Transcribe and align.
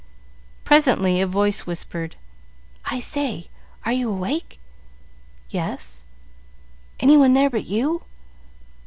Presently 0.63 1.21
a 1.21 1.27
voice 1.27 1.67
whispered, 1.67 2.15
"I 2.85 2.97
say! 2.99 3.49
Are 3.85 3.91
you 3.93 4.09
awake?" 4.09 4.57
"Yes." 5.51 6.01
"Any 6.99 7.15
one 7.17 7.33
there 7.33 7.51
but 7.51 7.67
you?" 7.67 8.01